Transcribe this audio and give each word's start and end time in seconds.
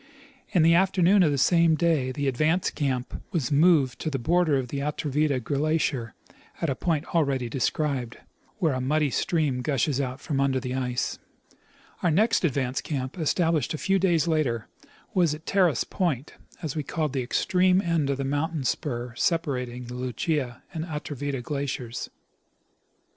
In 0.49 0.63
the 0.63 0.73
afternoon 0.73 1.21
of 1.21 1.29
the 1.31 1.37
same 1.37 1.75
day 1.75 2.11
the 2.11 2.27
advance 2.27 2.71
caiiip 2.71 3.21
was 3.31 3.51
moved 3.51 3.99
to 3.99 4.09
the 4.09 4.17
border 4.17 4.57
of 4.57 4.69
the 4.69 4.79
Atrevida 4.79 5.39
glacier 5.43 6.15
at 6.59 6.71
a 6.71 6.75
point 6.75 7.13
already 7.13 7.47
described, 7.49 8.17
where 8.57 8.73
a 8.73 8.81
muddy 8.81 9.11
stream 9.11 9.61
gushes 9.61 10.01
out 10.01 10.19
from 10.19 10.39
under 10.41 10.59
the 10.59 10.73
ice. 10.73 11.19
Contrast 11.19 11.23
of 11.53 11.53
Desolation 11.53 12.01
and 12.01 12.01
Verdure. 12.01 12.01
105 12.01 12.03
Our 12.03 12.11
next 12.11 12.45
advance 12.45 12.81
camp, 12.81 13.17
established 13.19 13.73
a 13.75 13.77
few 13.77 13.99
days 13.99 14.27
later, 14.27 14.67
was 15.13 15.35
at 15.35 15.45
Terrace 15.45 15.83
point, 15.83 16.33
as' 16.63 16.75
we 16.75 16.81
called 16.81 17.13
the 17.13 17.21
extreme 17.21 17.79
end 17.79 18.09
of 18.09 18.17
the 18.17 18.23
mountain 18.23 18.63
spur 18.63 19.13
separating 19.15 19.83
the 19.83 19.93
Lucia 19.93 20.63
and 20.73 20.83
Atrevida 20.83 21.43
glaciers. 21.43 22.09